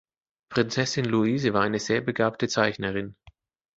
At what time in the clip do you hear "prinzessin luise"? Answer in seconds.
0.49-1.53